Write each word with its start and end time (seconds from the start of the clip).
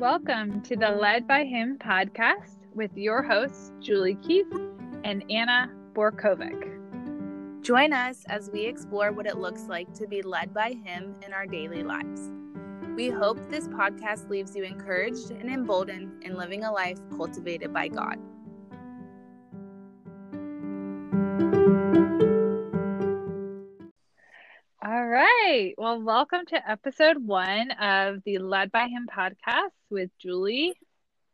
Welcome 0.00 0.62
to 0.62 0.76
the 0.76 0.92
Led 0.92 1.28
by 1.28 1.44
Him 1.44 1.76
podcast 1.78 2.56
with 2.74 2.90
your 2.96 3.22
hosts, 3.22 3.70
Julie 3.80 4.16
Keith 4.26 4.50
and 5.04 5.22
Anna 5.30 5.70
Borkovic. 5.92 7.60
Join 7.62 7.92
us 7.92 8.24
as 8.30 8.48
we 8.50 8.64
explore 8.64 9.12
what 9.12 9.26
it 9.26 9.36
looks 9.36 9.64
like 9.64 9.92
to 9.96 10.06
be 10.06 10.22
led 10.22 10.54
by 10.54 10.70
Him 10.72 11.16
in 11.22 11.34
our 11.34 11.44
daily 11.44 11.82
lives. 11.82 12.30
We 12.96 13.10
hope 13.10 13.50
this 13.50 13.68
podcast 13.68 14.30
leaves 14.30 14.56
you 14.56 14.64
encouraged 14.64 15.32
and 15.32 15.50
emboldened 15.50 16.24
in 16.24 16.34
living 16.34 16.64
a 16.64 16.72
life 16.72 16.98
cultivated 17.14 17.70
by 17.70 17.88
God. 17.88 18.16
All 25.00 25.06
right. 25.06 25.72
Well, 25.78 26.02
welcome 26.02 26.44
to 26.48 26.70
episode 26.70 27.26
one 27.26 27.70
of 27.70 28.18
the 28.26 28.36
Led 28.36 28.70
by 28.70 28.86
Him 28.86 29.08
podcast 29.10 29.70
with 29.88 30.10
Julie 30.18 30.74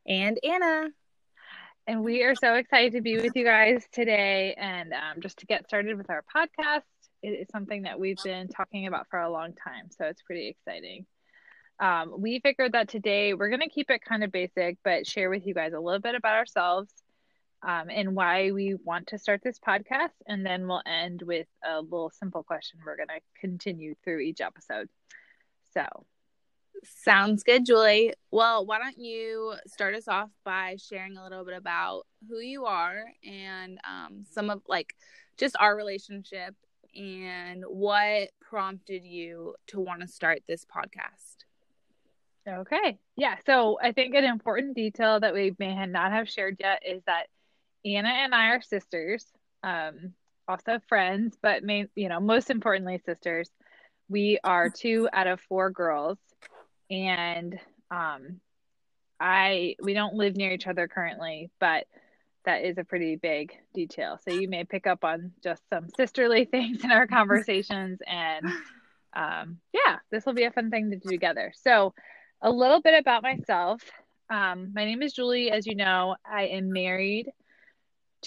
and 0.07 0.39
Anna. 0.45 0.91
And 1.89 2.05
we 2.05 2.23
are 2.23 2.37
so 2.37 2.55
excited 2.55 2.93
to 2.93 3.01
be 3.01 3.17
with 3.17 3.33
you 3.35 3.43
guys 3.43 3.83
today 3.91 4.55
and 4.57 4.93
um, 4.93 5.21
just 5.21 5.39
to 5.39 5.47
get 5.47 5.67
started 5.67 5.99
with 5.99 6.09
our 6.11 6.23
podcast. 6.33 6.83
It 7.25 7.31
is 7.31 7.49
something 7.51 7.83
that 7.83 7.99
we've 7.99 8.23
been 8.23 8.47
talking 8.47 8.87
about 8.87 9.09
for 9.11 9.19
a 9.19 9.33
long 9.33 9.53
time. 9.55 9.91
So 9.99 10.05
it's 10.05 10.23
pretty 10.23 10.47
exciting. 10.47 11.05
Um, 11.81 12.15
we 12.19 12.39
figured 12.39 12.71
that 12.75 12.89
today 12.89 13.35
we're 13.35 13.49
going 13.49 13.63
to 13.63 13.69
keep 13.69 13.91
it 13.91 14.01
kind 14.01 14.23
of 14.23 14.31
basic, 14.31 14.79
but 14.85 15.09
share 15.09 15.29
with 15.29 15.45
you 15.45 15.55
guys 15.55 15.73
a 15.73 15.81
little 15.81 15.99
bit 15.99 16.15
about 16.15 16.37
ourselves 16.37 16.93
um, 17.67 17.91
and 17.91 18.15
why 18.15 18.53
we 18.53 18.77
want 18.85 19.09
to 19.09 19.19
start 19.19 19.41
this 19.43 19.59
podcast. 19.59 20.13
And 20.27 20.47
then 20.47 20.69
we'll 20.69 20.83
end 20.87 21.23
with 21.23 21.49
a 21.69 21.81
little 21.81 22.11
simple 22.11 22.45
question 22.45 22.79
we're 22.87 22.97
going 22.97 23.09
to 23.09 23.21
continue 23.41 23.95
through 24.05 24.21
each 24.21 24.41
episode. 24.41 24.89
So, 25.75 25.85
sounds 26.85 27.43
good, 27.43 27.67
Julie. 27.67 28.15
Well, 28.31 28.65
why 28.65 28.79
don't 28.79 28.99
you 28.99 29.55
start 29.67 29.97
us 29.97 30.07
off 30.07 30.31
by 30.45 30.77
sharing 30.79 31.17
a 31.17 31.25
little 31.25 31.45
bit 31.45 31.57
about 31.57 32.05
who 32.29 32.39
you 32.39 32.67
are 32.67 33.05
and 33.25 33.79
um, 33.87 34.25
some 34.31 34.49
of 34.49 34.63
like 34.69 34.95
just 35.37 35.57
our 35.59 35.77
relationship 35.77 36.55
and 36.95 37.65
what 37.67 38.31
prompted 38.41 39.05
you 39.05 39.57
to 39.67 39.81
want 39.81 40.03
to 40.03 40.07
start 40.07 40.43
this 40.47 40.65
podcast? 40.65 41.45
Okay. 42.49 42.97
Yeah. 43.17 43.35
So 43.45 43.77
I 43.83 43.91
think 43.91 44.15
an 44.15 44.23
important 44.23 44.77
detail 44.77 45.19
that 45.19 45.35
we 45.35 45.53
may 45.59 45.75
not 45.87 46.13
have 46.13 46.29
shared 46.29 46.59
yet 46.61 46.81
is 46.87 47.03
that 47.07 47.27
Anna 47.87 48.09
and 48.09 48.35
I 48.35 48.49
are 48.49 48.63
sisters, 48.63 49.25
um, 49.63 50.13
also 50.49 50.81
friends, 50.89 51.37
but 51.41 51.63
main, 51.63 51.89
you 51.95 52.09
know, 52.09 52.19
most 52.19 52.51
importantly, 52.51 53.01
sisters. 53.05 53.49
We 54.09 54.39
are 54.43 54.71
two 54.71 55.09
out 55.13 55.27
of 55.29 55.41
four 55.41 55.71
girls, 55.71 56.19
and 56.91 57.59
um, 57.91 58.41
I 59.21 59.77
we 59.81 59.95
don't 59.95 60.15
live 60.15 60.37
near 60.37 60.53
each 60.53 60.67
other 60.67 60.89
currently, 60.89 61.51
but 61.61 61.87
that 62.45 62.65
is 62.65 62.79
a 62.79 62.85
pretty 62.85 63.17
big 63.17 63.53
detail. 63.75 64.19
So 64.27 64.35
you 64.35 64.49
may 64.49 64.65
pick 64.65 64.87
up 64.87 65.05
on 65.05 65.33
just 65.43 65.63
some 65.69 65.89
sisterly 65.97 66.45
things 66.51 66.83
in 66.83 66.91
our 66.91 67.07
conversations, 67.07 68.01
and 68.07 68.47
um, 69.15 69.59
yeah, 69.73 69.99
this 70.11 70.27
will 70.27 70.35
be 70.35 70.45
a 70.45 70.51
fun 70.51 70.71
thing 70.71 70.91
to 70.91 70.97
do 70.97 71.09
together. 71.09 71.53
So 71.63 71.95
a 72.43 72.51
little 72.51 72.81
bit 72.81 72.99
about 72.99 73.23
myself. 73.23 73.81
Um, 74.29 74.73
my 74.75 74.85
name 74.85 75.03
is 75.03 75.13
Julie. 75.13 75.51
As 75.53 75.67
you 75.67 75.77
know, 75.77 76.17
I 76.25 76.47
am 76.47 76.73
married 76.73 77.31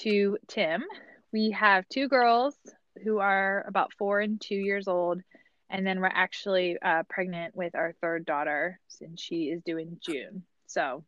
to 0.03 0.37
Tim. 0.47 0.83
We 1.31 1.51
have 1.51 1.87
two 1.89 2.07
girls 2.07 2.55
who 3.03 3.19
are 3.19 3.65
about 3.67 3.93
four 3.97 4.19
and 4.19 4.39
two 4.39 4.55
years 4.55 4.87
old. 4.87 5.21
And 5.69 5.85
then 5.85 5.99
we're 5.99 6.07
actually 6.07 6.77
uh, 6.81 7.03
pregnant 7.09 7.55
with 7.55 7.75
our 7.75 7.93
third 8.01 8.25
daughter 8.25 8.79
since 8.87 9.21
she 9.21 9.45
is 9.45 9.61
due 9.63 9.77
in 9.77 9.99
June. 10.01 10.43
So 10.65 11.03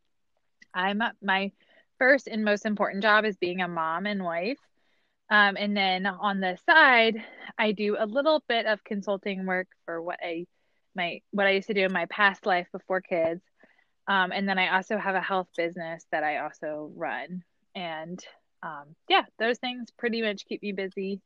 I'm 0.74 1.02
my 1.22 1.52
first 1.98 2.28
and 2.28 2.46
most 2.46 2.66
important 2.66 3.04
job 3.04 3.26
is 3.26 3.38
being 3.38 3.62
a 3.62 3.68
mom 3.68 4.06
and 4.06 4.24
wife. 4.24 4.60
Um, 5.30 5.56
and 5.58 5.76
then 5.76 6.06
on 6.06 6.40
the 6.40 6.58
side, 6.66 7.16
I 7.58 7.72
do 7.72 7.96
a 7.98 8.06
little 8.06 8.44
bit 8.48 8.66
of 8.66 8.84
consulting 8.84 9.46
work 9.46 9.68
for 9.86 10.02
what 10.02 10.20
I 10.22 10.46
my 10.94 11.22
what 11.32 11.48
I 11.48 11.52
used 11.52 11.68
to 11.68 11.74
do 11.74 11.86
in 11.86 11.94
my 11.94 12.06
past 12.08 12.46
life 12.46 12.68
before 12.72 13.02
kids. 13.02 13.42
Um, 14.08 14.32
and 14.32 14.48
then 14.48 14.60
I 14.60 14.76
also 14.76 14.98
have 14.98 15.16
a 15.16 15.22
health 15.22 15.48
business 15.56 16.06
that 16.12 16.24
I 16.24 16.40
also 16.40 16.92
run. 16.96 17.44
And 17.74 18.20
um, 18.64 18.96
yeah, 19.10 19.24
those 19.40 19.58
things 19.58 19.90
pretty 19.98 20.22
much 20.22 20.46
keep 20.46 20.62
me 20.62 20.72
busy. 20.72 21.22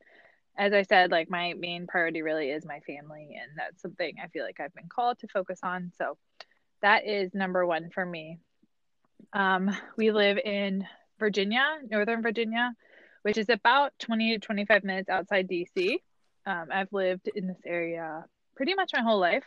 As 0.57 0.73
I 0.73 0.83
said, 0.83 1.11
like 1.11 1.29
my 1.29 1.53
main 1.53 1.85
priority 1.85 2.21
really 2.21 2.49
is 2.49 2.65
my 2.65 2.79
family, 2.81 3.37
and 3.41 3.51
that's 3.57 3.81
something 3.81 4.15
I 4.23 4.27
feel 4.27 4.45
like 4.45 4.59
I've 4.59 4.73
been 4.73 4.89
called 4.89 5.19
to 5.19 5.27
focus 5.27 5.59
on. 5.63 5.91
So 5.97 6.17
that 6.81 7.05
is 7.07 7.33
number 7.33 7.65
one 7.65 7.89
for 7.93 8.05
me. 8.05 8.39
Um, 9.33 9.75
we 9.97 10.11
live 10.11 10.37
in 10.37 10.87
Virginia, 11.19 11.79
Northern 11.89 12.21
Virginia, 12.21 12.73
which 13.23 13.37
is 13.37 13.49
about 13.49 13.91
20 13.99 14.37
to 14.37 14.39
25 14.39 14.83
minutes 14.83 15.09
outside 15.09 15.49
DC. 15.49 15.97
Um, 16.45 16.67
I've 16.71 16.93
lived 16.93 17.29
in 17.33 17.47
this 17.47 17.61
area 17.65 18.23
pretty 18.55 18.75
much 18.75 18.91
my 18.93 19.01
whole 19.01 19.19
life 19.19 19.45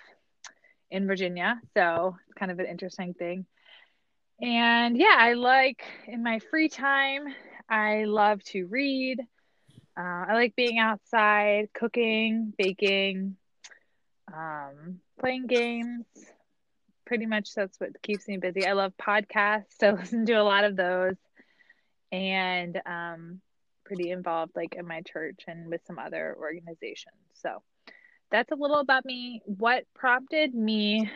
in 0.91 1.07
Virginia. 1.07 1.61
So 1.75 2.17
it's 2.27 2.35
kind 2.35 2.51
of 2.51 2.59
an 2.59 2.67
interesting 2.67 3.15
thing. 3.15 3.47
And 4.41 4.97
yeah, 4.97 5.17
I 5.17 5.35
like 5.35 5.85
in 6.07 6.23
my 6.23 6.39
free 6.51 6.69
time, 6.69 7.27
I 7.69 8.05
love 8.05 8.43
to 8.45 8.67
read. 8.67 9.21
Uh, 9.99 10.25
I 10.29 10.35
like 10.35 10.57
being 10.57 10.79
outside, 10.79 11.69
cooking, 11.75 12.55
baking, 12.57 13.37
um, 14.33 15.01
playing 15.21 15.47
games. 15.47 16.07
Pretty 17.05 17.27
much 17.27 17.55
that's 17.55 17.79
what 17.81 18.01
keeps 18.03 18.29
me 18.29 18.37
busy. 18.37 18.67
I 18.67 18.73
love 18.73 18.93
podcasts. 19.01 19.65
I 19.83 19.91
listen 19.91 20.25
to 20.27 20.35
a 20.35 20.43
lot 20.45 20.65
of 20.65 20.77
those. 20.77 21.17
And 22.11 22.81
um, 22.87 23.41
pretty 23.85 24.11
involved 24.11 24.53
like 24.55 24.75
in 24.75 24.87
my 24.87 25.03
church 25.03 25.41
and 25.47 25.69
with 25.69 25.81
some 25.87 25.99
other 25.99 26.37
organizations. 26.39 27.17
So 27.35 27.63
that's 28.31 28.53
a 28.53 28.57
little 28.57 28.79
about 28.79 29.05
me. 29.05 29.43
What 29.45 29.85
prompted 29.95 30.55
me 30.55 31.11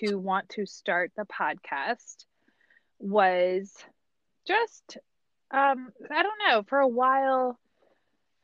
to 0.00 0.16
want 0.16 0.48
to 0.50 0.66
start 0.66 1.10
the 1.16 1.24
podcast 1.24 2.24
was 2.98 3.74
just 4.46 4.98
um 5.50 5.92
I 6.10 6.22
don't 6.22 6.40
know, 6.48 6.62
for 6.68 6.78
a 6.78 6.88
while 6.88 7.58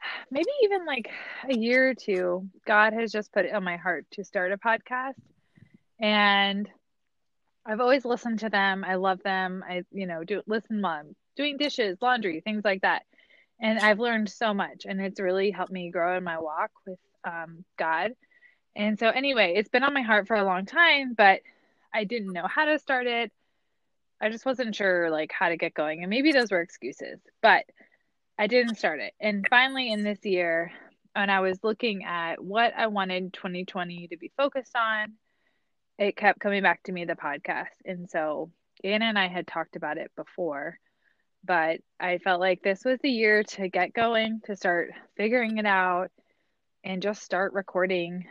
maybe 0.31 0.50
even 0.62 0.87
like 0.87 1.11
a 1.49 1.56
year 1.56 1.91
or 1.91 1.94
two, 1.94 2.49
God 2.67 2.93
has 2.93 3.12
just 3.12 3.33
put 3.33 3.44
it 3.44 3.55
on 3.55 3.65
my 3.65 3.77
heart 3.77 4.06
to 4.12 4.25
start 4.25 4.53
a 4.53 4.59
podcast. 4.59 5.15
And 6.00 6.69
I've 7.65 7.81
always 7.81 8.05
listened 8.05 8.41
to 8.41 8.49
them. 8.50 8.84
I 8.84 8.94
love 8.97 9.22
them. 9.22 9.65
I, 9.69 9.83
you 9.91 10.06
know, 10.06 10.22
do 10.25 10.43
listen 10.47 10.81
mom, 10.81 11.17
doing 11.37 11.56
dishes, 11.56 11.99
laundry, 12.00 12.41
things 12.41 12.65
like 12.65 12.83
that. 12.83 13.03
And 13.61 13.78
I've 13.78 13.99
learned 13.99 14.28
so 14.28 14.53
much 14.53 14.84
and 14.87 15.00
it's 15.00 15.19
really 15.19 15.50
helped 15.50 15.73
me 15.73 15.91
grow 15.91 16.17
in 16.17 16.25
my 16.25 16.38
walk 16.38 16.71
with 16.87 16.99
um, 17.25 17.65
God. 17.78 18.12
And 18.77 18.99
so, 18.99 19.09
anyway, 19.09 19.55
it's 19.56 19.71
been 19.71 19.83
on 19.83 19.94
my 19.94 20.03
heart 20.03 20.27
for 20.27 20.37
a 20.37 20.44
long 20.44 20.67
time, 20.67 21.15
but 21.17 21.41
I 21.94 22.05
didn't 22.05 22.34
know 22.34 22.47
how 22.47 22.67
to 22.67 22.78
start 22.78 23.06
it. 23.06 23.33
I 24.21 24.31
just 24.31 24.47
wasn't 24.47 24.75
sure 24.75 25.10
like 25.10 25.32
how 25.32 25.49
to 25.49 25.56
get 25.56 25.75
going. 25.75 26.03
And 26.03 26.10
maybe 26.10 26.32
those 26.32 26.50
were 26.50 26.60
excuses, 26.60 27.21
but 27.43 27.65
I 28.38 28.47
didn't 28.47 28.77
start 28.77 29.00
it. 29.00 29.12
And 29.21 29.47
finally, 29.49 29.91
in 29.93 30.03
this 30.03 30.25
year, 30.25 30.72
when 31.15 31.31
I 31.31 31.41
was 31.41 31.62
looking 31.62 32.04
at 32.04 32.43
what 32.43 32.75
I 32.76 32.88
wanted 32.88 33.32
2020 33.32 34.09
to 34.09 34.16
be 34.16 34.32
focused 34.37 34.76
on, 34.76 35.15
it 35.99 36.16
kept 36.16 36.41
coming 36.41 36.62
back 36.62 36.82
to 36.84 36.93
me 36.93 37.05
the 37.05 37.15
podcast. 37.15 37.72
And 37.84 38.09
so 38.09 38.50
Anna 38.84 39.06
and 39.06 39.19
I 39.19 39.28
had 39.28 39.47
talked 39.47 39.76
about 39.76 39.97
it 39.97 40.10
before, 40.16 40.78
but 41.44 41.81
I 41.99 42.19
felt 42.19 42.41
like 42.41 42.62
this 42.62 42.84
was 42.84 42.99
the 43.03 43.10
year 43.10 43.43
to 43.43 43.69
get 43.69 43.94
going, 43.94 44.41
to 44.44 44.56
start 44.56 44.91
figuring 45.16 45.56
it 45.59 45.66
out, 45.66 46.10
and 46.84 47.03
just 47.03 47.22
start 47.22 47.55
recording 47.55 48.26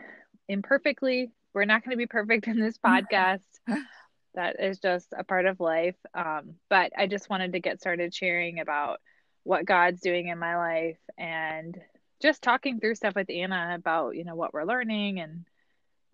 imperfectly. 0.48 1.32
We're 1.52 1.64
not 1.64 1.84
going 1.84 1.92
to 1.92 1.96
be 1.96 2.06
perfect 2.06 2.46
in 2.46 2.60
this 2.60 2.78
podcast. 2.84 3.40
that 4.36 4.56
is 4.60 4.78
just 4.78 5.08
a 5.16 5.24
part 5.24 5.46
of 5.46 5.60
life. 5.60 5.96
Um, 6.14 6.54
but 6.70 6.92
I 6.96 7.06
just 7.06 7.28
wanted 7.28 7.52
to 7.52 7.60
get 7.60 7.80
started 7.80 8.14
sharing 8.14 8.60
about 8.60 9.00
what 9.42 9.64
God's 9.66 10.00
doing 10.00 10.28
in 10.28 10.38
my 10.38 10.56
life 10.56 10.98
and 11.18 11.76
just 12.22 12.42
talking 12.42 12.80
through 12.80 12.94
stuff 12.94 13.14
with 13.14 13.30
Anna 13.30 13.72
about, 13.74 14.16
you 14.16 14.24
know, 14.24 14.34
what 14.34 14.54
we're 14.54 14.64
learning 14.64 15.20
and 15.20 15.44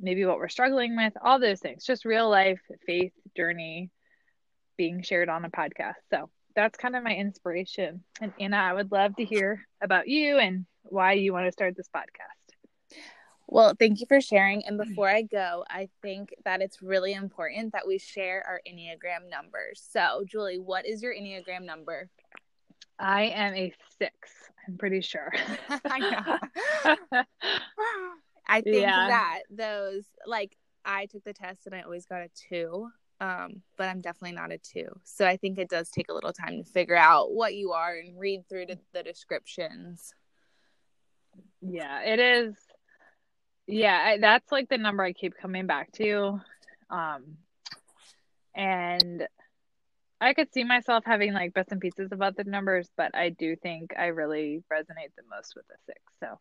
maybe 0.00 0.24
what 0.24 0.38
we're 0.38 0.48
struggling 0.48 0.96
with, 0.96 1.12
all 1.22 1.38
those 1.38 1.60
things, 1.60 1.84
just 1.84 2.04
real 2.04 2.28
life 2.28 2.60
faith 2.86 3.12
journey 3.36 3.90
being 4.76 5.02
shared 5.02 5.28
on 5.28 5.44
a 5.44 5.50
podcast. 5.50 5.94
So 6.10 6.28
that's 6.54 6.76
kind 6.76 6.96
of 6.96 7.04
my 7.04 7.14
inspiration. 7.14 8.02
And 8.20 8.32
Anna, 8.38 8.56
I 8.56 8.72
would 8.72 8.92
love 8.92 9.16
to 9.16 9.24
hear 9.24 9.66
about 9.80 10.08
you 10.08 10.38
and 10.38 10.66
why 10.82 11.12
you 11.12 11.32
want 11.32 11.46
to 11.46 11.52
start 11.52 11.76
this 11.76 11.88
podcast. 11.94 12.41
Well, 13.52 13.74
thank 13.78 14.00
you 14.00 14.06
for 14.06 14.18
sharing. 14.22 14.64
And 14.64 14.78
before 14.78 15.10
I 15.10 15.20
go, 15.20 15.62
I 15.68 15.90
think 16.00 16.34
that 16.46 16.62
it's 16.62 16.80
really 16.80 17.12
important 17.12 17.74
that 17.74 17.86
we 17.86 17.98
share 17.98 18.42
our 18.48 18.62
Enneagram 18.66 19.28
numbers. 19.28 19.86
So, 19.92 20.24
Julie, 20.26 20.58
what 20.58 20.86
is 20.86 21.02
your 21.02 21.12
Enneagram 21.12 21.66
number? 21.66 22.08
I 22.98 23.24
am 23.24 23.54
a 23.54 23.74
six, 23.98 24.30
I'm 24.66 24.78
pretty 24.78 25.02
sure. 25.02 25.30
I 25.84 25.98
know. 25.98 26.94
I 28.48 28.62
think 28.62 28.76
yeah. 28.76 29.08
that 29.08 29.40
those, 29.50 30.04
like, 30.24 30.56
I 30.86 31.04
took 31.04 31.22
the 31.24 31.34
test 31.34 31.66
and 31.66 31.74
I 31.74 31.82
always 31.82 32.06
got 32.06 32.22
a 32.22 32.30
two. 32.48 32.88
um, 33.20 33.60
but 33.76 33.90
I'm 33.90 34.00
definitely 34.00 34.34
not 34.34 34.50
a 34.50 34.56
two. 34.56 34.88
So 35.04 35.26
I 35.26 35.36
think 35.36 35.58
it 35.58 35.68
does 35.68 35.90
take 35.90 36.08
a 36.08 36.14
little 36.14 36.32
time 36.32 36.56
to 36.56 36.64
figure 36.64 36.96
out 36.96 37.34
what 37.34 37.54
you 37.54 37.72
are 37.72 37.94
and 37.94 38.18
read 38.18 38.48
through 38.48 38.64
the, 38.64 38.78
the 38.94 39.02
descriptions. 39.02 40.14
Yeah, 41.60 42.00
it 42.00 42.18
is. 42.18 42.54
Yeah, 43.66 43.96
I, 43.96 44.18
that's 44.18 44.50
like 44.50 44.68
the 44.68 44.78
number 44.78 45.02
I 45.02 45.12
keep 45.12 45.36
coming 45.36 45.66
back 45.66 45.92
to. 45.92 46.40
Um, 46.90 47.38
and 48.54 49.26
I 50.20 50.34
could 50.34 50.52
see 50.52 50.64
myself 50.64 51.04
having 51.06 51.32
like 51.32 51.54
bits 51.54 51.72
and 51.72 51.80
pieces 51.80 52.10
about 52.12 52.36
the 52.36 52.44
numbers, 52.44 52.88
but 52.96 53.14
I 53.14 53.30
do 53.30 53.56
think 53.56 53.94
I 53.98 54.06
really 54.06 54.62
resonate 54.72 55.14
the 55.16 55.24
most 55.30 55.54
with 55.56 55.66
the 55.68 55.74
six. 55.86 56.00
So, 56.20 56.38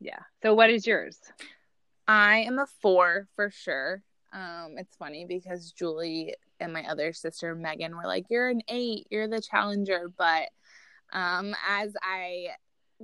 yeah. 0.00 0.20
So, 0.42 0.54
what 0.54 0.70
is 0.70 0.86
yours? 0.86 1.18
I 2.06 2.38
am 2.38 2.58
a 2.58 2.66
four 2.82 3.28
for 3.34 3.50
sure. 3.50 4.02
Um, 4.32 4.74
it's 4.76 4.96
funny 4.96 5.24
because 5.26 5.72
Julie 5.72 6.34
and 6.60 6.72
my 6.72 6.84
other 6.88 7.12
sister 7.12 7.54
Megan 7.54 7.96
were 7.96 8.06
like, 8.06 8.26
"You're 8.30 8.48
an 8.48 8.62
eight. 8.68 9.06
You're 9.10 9.28
the 9.28 9.40
challenger." 9.40 10.10
But 10.16 10.48
um, 11.12 11.54
as 11.68 11.94
I 12.02 12.48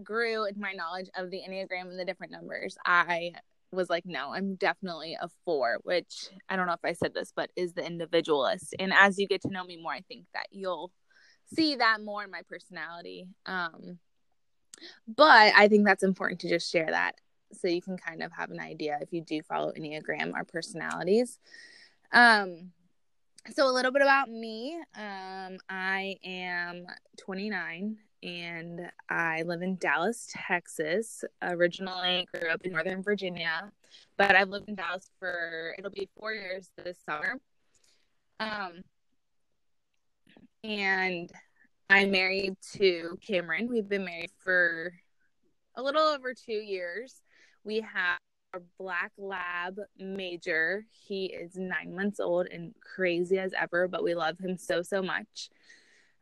grew 0.02 0.44
in 0.44 0.58
my 0.58 0.72
knowledge 0.72 1.08
of 1.16 1.30
the 1.30 1.42
enneagram 1.48 1.88
and 1.90 1.98
the 1.98 2.04
different 2.04 2.32
numbers, 2.32 2.76
I 2.84 3.32
was 3.72 3.88
like, 3.88 4.04
"No, 4.06 4.32
I'm 4.32 4.56
definitely 4.56 5.16
a 5.20 5.28
four, 5.44 5.78
Which 5.82 6.28
I 6.48 6.56
don't 6.56 6.66
know 6.66 6.72
if 6.74 6.84
I 6.84 6.92
said 6.92 7.14
this, 7.14 7.32
but 7.34 7.50
is 7.56 7.72
the 7.72 7.86
individualist. 7.86 8.74
And 8.78 8.92
as 8.92 9.18
you 9.18 9.26
get 9.26 9.42
to 9.42 9.50
know 9.50 9.64
me 9.64 9.76
more, 9.76 9.92
I 9.92 10.02
think 10.02 10.26
that 10.34 10.46
you'll 10.50 10.90
see 11.54 11.76
that 11.76 12.00
more 12.00 12.24
in 12.24 12.30
my 12.30 12.42
personality. 12.48 13.28
Um, 13.46 13.98
but 15.06 15.52
I 15.54 15.68
think 15.68 15.84
that's 15.84 16.02
important 16.02 16.40
to 16.40 16.48
just 16.48 16.70
share 16.70 16.86
that 16.90 17.16
so 17.52 17.68
you 17.68 17.82
can 17.82 17.96
kind 17.96 18.22
of 18.22 18.32
have 18.32 18.50
an 18.50 18.60
idea 18.60 18.98
if 19.00 19.12
you 19.12 19.22
do 19.22 19.42
follow 19.42 19.72
Enneagram 19.72 20.34
our 20.34 20.44
personalities. 20.44 21.38
Um, 22.12 22.72
so 23.48 23.68
a 23.68 23.72
little 23.72 23.90
bit 23.90 24.02
about 24.02 24.28
me. 24.28 24.76
Um, 24.94 25.58
I 25.68 26.16
am 26.24 26.84
29 27.18 27.96
and 28.22 28.90
I 29.08 29.42
live 29.42 29.62
in 29.62 29.76
Dallas, 29.76 30.28
Texas. 30.30 31.24
Originally 31.42 32.26
grew 32.32 32.50
up 32.50 32.60
in 32.62 32.72
Northern 32.72 33.02
Virginia, 33.02 33.72
but 34.18 34.36
I've 34.36 34.50
lived 34.50 34.68
in 34.68 34.74
Dallas 34.74 35.10
for 35.18 35.74
it'll 35.78 35.90
be 35.90 36.08
four 36.18 36.32
years 36.32 36.70
this 36.76 36.98
summer. 37.08 37.40
Um, 38.38 38.82
and 40.62 41.30
I'm 41.88 42.10
married 42.10 42.56
to 42.74 43.18
Cameron. 43.26 43.68
We've 43.68 43.88
been 43.88 44.04
married 44.04 44.32
for 44.38 44.92
a 45.76 45.82
little 45.82 46.02
over 46.02 46.34
two 46.34 46.52
years. 46.52 47.22
We 47.64 47.80
have 47.80 48.18
our 48.52 48.62
black 48.78 49.12
lab 49.18 49.78
major. 49.98 50.84
He 50.90 51.26
is 51.26 51.56
nine 51.56 51.94
months 51.94 52.20
old 52.20 52.46
and 52.46 52.74
crazy 52.80 53.38
as 53.38 53.52
ever, 53.58 53.88
but 53.88 54.02
we 54.02 54.14
love 54.14 54.38
him 54.38 54.56
so, 54.56 54.82
so 54.82 55.02
much. 55.02 55.50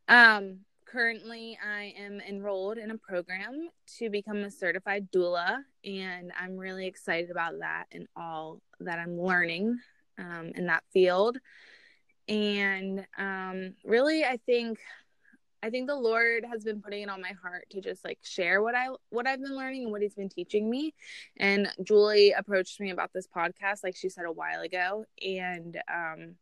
Um, 0.08 0.60
currently, 0.84 1.58
I 1.64 1.94
am 1.98 2.20
enrolled 2.20 2.78
in 2.78 2.90
a 2.90 2.98
program 2.98 3.69
to 3.98 4.10
become 4.10 4.38
a 4.38 4.50
certified 4.50 5.08
doula, 5.10 5.58
and 5.84 6.32
I'm 6.38 6.56
really 6.56 6.86
excited 6.86 7.30
about 7.30 7.58
that 7.60 7.86
and 7.92 8.06
all 8.16 8.60
that 8.80 8.98
I'm 8.98 9.20
learning 9.20 9.78
um, 10.19 10.52
in 10.54 10.66
that 10.66 10.84
field. 10.92 11.38
And 12.28 13.06
um, 13.16 13.75
really, 13.84 14.25
I 14.25 14.38
think 14.44 14.78
I 15.62 15.70
think 15.70 15.88
the 15.88 15.96
Lord 15.96 16.44
has 16.50 16.64
been 16.64 16.81
putting 16.81 17.02
it 17.02 17.08
on 17.08 17.20
my 17.20 17.32
heart 17.43 17.66
to 17.70 17.81
just 17.81 18.05
like 18.05 18.19
share 18.22 18.62
what 18.62 18.75
I 18.75 18.88
what 19.10 19.26
I've 19.26 19.40
been 19.43 19.56
learning 19.56 19.84
and 19.84 19.93
what 19.93 20.02
he's 20.02 20.14
been 20.14 20.28
teaching 20.28 20.70
me. 20.70 20.94
And 21.37 21.69
Julie 21.82 22.32
approached 22.32 22.81
me 22.81 22.90
about 22.90 23.12
this 23.12 23.26
podcast 23.26 23.82
like 23.82 23.96
she 23.96 24.08
said 24.08 24.25
a 24.25 24.32
while 24.32 24.60
ago. 24.60 25.05
And 25.25 25.76
um 25.93 26.37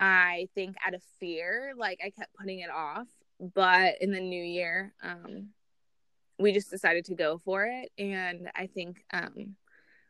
I 0.00 0.48
think 0.54 0.76
out 0.84 0.94
of 0.94 1.02
fear 1.20 1.74
like 1.76 2.00
I 2.04 2.10
kept 2.10 2.34
putting 2.34 2.60
it 2.60 2.70
off, 2.70 3.06
but 3.38 3.94
in 4.00 4.10
the 4.10 4.20
new 4.20 4.42
year 4.42 4.94
um 5.02 5.50
we 6.38 6.50
just 6.50 6.70
decided 6.70 7.04
to 7.04 7.14
go 7.14 7.38
for 7.38 7.64
it. 7.66 7.92
And 7.98 8.50
I 8.56 8.66
think 8.66 9.04
um 9.12 9.54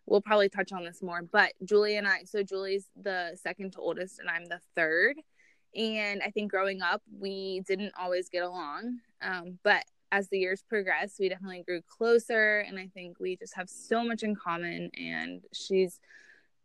we'll 0.07 0.23
probably 0.23 0.49
touch 0.49 0.73
on 0.73 0.85
this 0.85 1.03
more, 1.03 1.23
but 1.23 1.53
Julie 1.63 1.97
and 1.97 2.09
I 2.09 2.25
so 2.25 2.43
Julie's 2.43 2.89
the 2.97 3.37
second 3.41 3.73
to 3.73 3.81
oldest 3.81 4.19
and 4.19 4.31
I'm 4.31 4.47
the 4.47 4.61
third 4.75 5.17
and 5.75 6.23
I 6.25 6.31
think 6.31 6.51
growing 6.51 6.83
up, 6.83 7.03
we 7.19 7.63
didn't 7.67 7.93
always 7.99 8.29
get 8.29 8.43
along. 8.43 8.99
Um, 9.23 9.59
but 9.63 9.85
as 10.11 10.29
the 10.29 10.39
years 10.39 10.63
progressed, 10.69 11.19
we 11.19 11.29
definitely 11.29 11.63
grew 11.67 11.81
closer. 11.89 12.61
And 12.61 12.79
I 12.79 12.89
think 12.93 13.19
we 13.19 13.37
just 13.37 13.55
have 13.57 13.69
so 13.69 14.05
much 14.05 14.23
in 14.23 14.37
common. 14.37 14.91
And 14.95 15.43
she's 15.53 15.99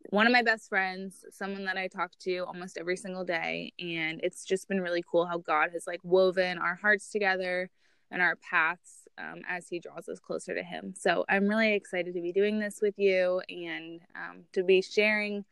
one 0.09 0.27
of 0.27 0.33
my 0.33 0.41
best 0.41 0.67
friends, 0.67 1.25
someone 1.31 1.65
that 1.65 1.77
I 1.77 1.87
talk 1.87 2.11
to 2.21 2.39
almost 2.39 2.77
every 2.77 2.97
single 2.97 3.23
day. 3.23 3.71
And 3.79 4.19
it's 4.21 4.43
just 4.43 4.67
been 4.67 4.81
really 4.81 5.03
cool 5.09 5.25
how 5.25 5.37
God 5.37 5.69
has 5.71 5.87
like 5.87 6.01
woven 6.03 6.57
our 6.57 6.75
hearts 6.75 7.09
together 7.09 7.69
and 8.11 8.21
our 8.21 8.35
paths 8.35 9.07
um, 9.17 9.41
as 9.47 9.69
He 9.69 9.79
draws 9.79 10.09
us 10.09 10.19
closer 10.19 10.53
to 10.53 10.63
Him. 10.63 10.93
So 10.97 11.23
I'm 11.29 11.47
really 11.47 11.73
excited 11.73 12.13
to 12.15 12.21
be 12.21 12.33
doing 12.33 12.59
this 12.59 12.79
with 12.81 12.99
you 12.99 13.41
and 13.47 14.01
um, 14.13 14.43
to 14.53 14.63
be 14.63 14.81
sharing 14.81 15.45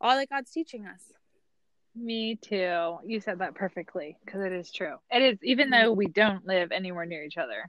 all 0.00 0.16
that 0.16 0.30
God's 0.30 0.50
teaching 0.50 0.86
us. 0.86 1.12
Me 2.00 2.36
too. 2.36 2.98
You 3.04 3.20
said 3.20 3.40
that 3.40 3.54
perfectly 3.54 4.16
because 4.24 4.42
it 4.42 4.52
is 4.52 4.70
true. 4.70 4.96
It 5.10 5.22
is, 5.22 5.38
even 5.42 5.70
though 5.70 5.92
we 5.92 6.06
don't 6.06 6.46
live 6.46 6.70
anywhere 6.70 7.06
near 7.06 7.24
each 7.24 7.38
other, 7.38 7.68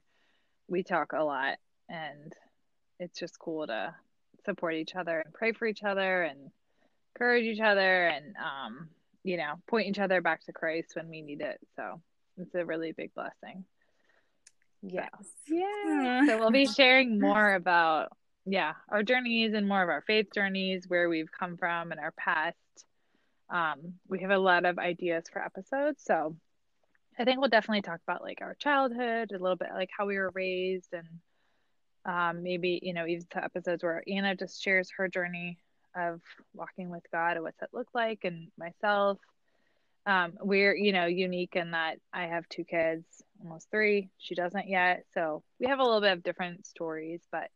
we 0.68 0.84
talk 0.84 1.14
a 1.14 1.24
lot 1.24 1.58
and 1.90 2.34
it's 3.00 3.18
just 3.18 3.40
cool 3.40 3.66
to 3.66 3.96
support 4.46 4.76
each 4.76 4.96
other 4.96 5.20
and 5.20 5.34
pray 5.34 5.52
for 5.54 5.66
each 5.66 5.84
other 5.84 6.24
and 6.24 6.52
encourage 7.16 7.46
each 7.46 7.60
other 7.62 8.08
and, 8.08 8.36
um, 8.38 8.90
you 9.24 9.38
know, 9.38 9.56
point 9.68 9.88
each 9.88 10.00
other 10.00 10.22
back 10.22 10.46
to 10.46 10.54
Christ 10.54 10.96
when 10.96 11.10
we 11.10 11.22
need 11.22 11.42
it. 11.42 11.60
So 11.76 12.02
it's 12.38 12.54
a 12.54 12.66
really 12.66 12.92
big 12.92 13.14
blessing. 13.16 13.66
Yes. 14.82 15.10
So, 15.48 15.56
yeah. 15.56 16.26
So 16.28 16.38
we'll 16.38 16.52
be 16.52 16.68
sharing 16.78 17.20
more 17.20 17.56
about, 17.56 18.10
yeah, 18.46 18.74
our 18.90 19.02
journeys 19.02 19.54
and 19.54 19.68
more 19.68 19.82
of 19.82 19.90
our 19.90 20.04
faith 20.06 20.28
journeys, 20.34 20.86
where 20.88 21.10
we've 21.10 21.32
come 21.32 21.58
from 21.58 21.92
and 21.92 22.00
our 22.00 22.12
past 22.12 22.58
um, 23.50 23.96
we 24.08 24.20
have 24.20 24.32
a 24.32 24.38
lot 24.38 24.66
of 24.66 24.78
ideas 24.78 25.26
for 25.32 25.44
episodes. 25.44 26.04
So 26.06 26.36
I 27.18 27.26
think 27.26 27.40
we'll 27.40 27.50
definitely 27.50 27.82
talk 27.82 28.00
about 28.08 28.22
like 28.22 28.40
our 28.42 28.56
childhood, 28.56 29.32
a 29.32 29.40
little 29.40 29.58
bit 29.58 29.70
like 29.74 29.90
how 29.96 30.06
we 30.06 30.18
were 30.18 30.32
raised, 30.34 30.94
and 30.94 31.08
um, 32.06 32.44
maybe, 32.44 32.80
you 32.82 32.94
know, 32.94 33.06
even 33.06 33.26
to 33.32 33.44
episodes 33.44 33.84
where 33.84 34.04
Anna 34.08 34.36
just 34.36 34.62
shares 34.62 34.90
her 34.98 35.08
journey 35.10 35.58
of 35.96 36.22
walking 36.54 36.90
with 36.90 37.04
God 37.12 37.34
and 37.34 37.44
what's 37.44 37.60
that 37.60 37.74
look 37.74 37.90
like, 37.94 38.20
and 38.24 38.50
myself. 38.58 39.18
Um, 40.06 40.34
we're, 40.42 40.76
you 40.76 40.94
know, 40.94 41.06
unique 41.06 41.56
in 41.56 41.72
that 41.72 41.98
I 42.14 42.28
have 42.28 42.48
two 42.48 42.64
kids, 42.64 43.06
almost 43.44 43.70
three. 43.70 44.10
She 44.18 44.34
doesn't 44.34 44.70
yet. 44.70 45.04
So 45.14 45.44
we 45.60 45.68
have 45.68 45.80
a 45.80 45.84
little 45.84 46.02
bit 46.02 46.14
of 46.14 46.24
different 46.24 46.66
stories, 46.66 47.22
but 47.32 47.50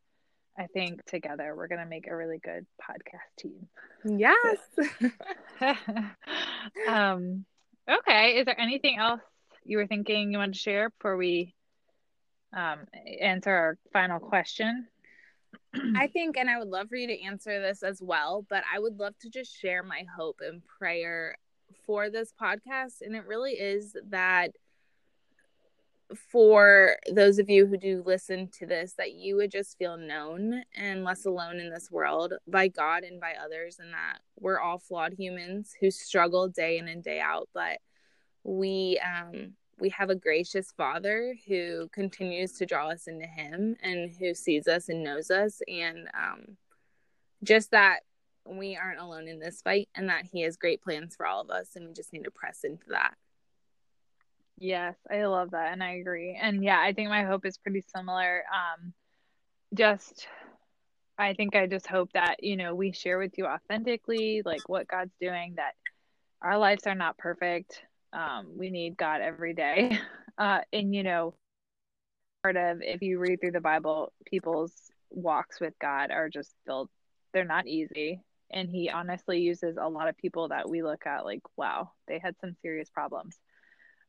I 0.57 0.67
think 0.67 1.03
together 1.05 1.55
we're 1.55 1.67
going 1.67 1.81
to 1.81 1.87
make 1.87 2.07
a 2.07 2.15
really 2.15 2.39
good 2.39 2.65
podcast 2.79 3.39
team. 3.39 3.67
Yes. 4.05 4.57
um, 6.87 7.45
okay. 7.89 8.37
Is 8.37 8.45
there 8.45 8.59
anything 8.59 8.97
else 8.97 9.21
you 9.63 9.77
were 9.77 9.87
thinking 9.87 10.31
you 10.31 10.37
want 10.37 10.53
to 10.53 10.59
share 10.59 10.89
before 10.91 11.17
we 11.17 11.55
um, 12.55 12.79
answer 13.19 13.51
our 13.51 13.77
final 13.91 14.19
question? 14.19 14.87
I 15.95 16.07
think, 16.07 16.37
and 16.37 16.49
I 16.49 16.59
would 16.59 16.67
love 16.67 16.89
for 16.89 16.95
you 16.95 17.07
to 17.07 17.21
answer 17.23 17.59
this 17.59 17.81
as 17.81 17.99
well, 18.01 18.45
but 18.47 18.63
I 18.71 18.79
would 18.79 18.99
love 18.99 19.17
to 19.21 19.29
just 19.29 19.59
share 19.59 19.81
my 19.81 20.05
hope 20.15 20.39
and 20.45 20.61
prayer 20.65 21.35
for 21.85 22.09
this 22.09 22.31
podcast. 22.39 23.01
And 23.01 23.15
it 23.15 23.25
really 23.25 23.53
is 23.53 23.95
that 24.09 24.51
for 26.15 26.97
those 27.11 27.39
of 27.39 27.49
you 27.49 27.65
who 27.65 27.77
do 27.77 28.03
listen 28.05 28.47
to 28.59 28.65
this 28.65 28.93
that 28.97 29.13
you 29.13 29.35
would 29.35 29.51
just 29.51 29.77
feel 29.77 29.97
known 29.97 30.63
and 30.75 31.03
less 31.03 31.25
alone 31.25 31.59
in 31.59 31.69
this 31.69 31.91
world 31.91 32.33
by 32.47 32.67
God 32.67 33.03
and 33.03 33.19
by 33.19 33.33
others 33.43 33.79
and 33.79 33.93
that 33.93 34.19
we're 34.39 34.59
all 34.59 34.79
flawed 34.79 35.13
humans 35.13 35.73
who 35.79 35.91
struggle 35.91 36.47
day 36.47 36.77
in 36.77 36.87
and 36.87 37.03
day 37.03 37.19
out. 37.19 37.49
But 37.53 37.79
we 38.43 38.99
um 39.03 39.53
we 39.79 39.89
have 39.89 40.09
a 40.09 40.15
gracious 40.15 40.71
father 40.77 41.35
who 41.47 41.89
continues 41.91 42.53
to 42.53 42.65
draw 42.65 42.89
us 42.89 43.07
into 43.07 43.25
him 43.25 43.75
and 43.81 44.11
who 44.19 44.33
sees 44.33 44.67
us 44.67 44.89
and 44.89 45.03
knows 45.03 45.31
us. 45.31 45.61
And 45.67 46.07
um 46.13 46.57
just 47.43 47.71
that 47.71 47.99
we 48.45 48.75
aren't 48.75 48.99
alone 48.99 49.27
in 49.27 49.39
this 49.39 49.61
fight 49.61 49.89
and 49.95 50.09
that 50.09 50.25
he 50.25 50.41
has 50.41 50.57
great 50.57 50.81
plans 50.81 51.15
for 51.15 51.25
all 51.25 51.41
of 51.41 51.49
us 51.49 51.75
and 51.75 51.87
we 51.87 51.93
just 51.93 52.11
need 52.13 52.25
to 52.25 52.31
press 52.31 52.63
into 52.63 52.89
that 52.89 53.15
Yes, 54.57 54.95
I 55.11 55.25
love 55.25 55.51
that 55.51 55.73
and 55.73 55.83
I 55.83 55.93
agree. 55.95 56.37
And 56.39 56.63
yeah, 56.63 56.79
I 56.79 56.93
think 56.93 57.09
my 57.09 57.23
hope 57.23 57.45
is 57.45 57.57
pretty 57.57 57.83
similar. 57.95 58.43
Um 58.53 58.93
just 59.75 60.27
I 61.17 61.33
think 61.35 61.55
I 61.55 61.67
just 61.67 61.87
hope 61.87 62.11
that, 62.13 62.43
you 62.43 62.57
know, 62.57 62.75
we 62.75 62.91
share 62.93 63.19
with 63.19 63.37
you 63.37 63.45
authentically 63.47 64.41
like 64.45 64.69
what 64.69 64.87
God's 64.87 65.13
doing 65.21 65.55
that 65.57 65.73
our 66.41 66.57
lives 66.57 66.87
are 66.87 66.95
not 66.95 67.17
perfect. 67.17 67.81
Um 68.13 68.57
we 68.57 68.69
need 68.71 68.97
God 68.97 69.21
every 69.21 69.53
day. 69.53 69.97
Uh 70.35 70.61
and 70.73 70.95
you 70.95 71.03
know, 71.03 71.35
part 72.41 72.57
of 72.57 72.81
if 72.81 73.01
you 73.01 73.19
read 73.19 73.39
through 73.39 73.51
the 73.51 73.61
Bible, 73.61 74.11
people's 74.25 74.73
walks 75.11 75.59
with 75.59 75.73
God 75.79 76.11
are 76.11 76.29
just 76.29 76.53
filled 76.65 76.89
they're 77.33 77.45
not 77.45 77.67
easy 77.67 78.19
and 78.51 78.67
he 78.69 78.89
honestly 78.89 79.39
uses 79.41 79.77
a 79.79 79.87
lot 79.87 80.07
of 80.09 80.17
people 80.17 80.47
that 80.47 80.67
we 80.67 80.81
look 80.81 81.05
at 81.05 81.23
like 81.23 81.41
wow 81.55 81.91
they 82.07 82.17
had 82.17 82.35
some 82.41 82.55
serious 82.63 82.89
problems 82.89 83.37